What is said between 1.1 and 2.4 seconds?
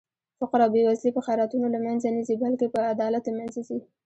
په خيراتونو لمنخه نه ځي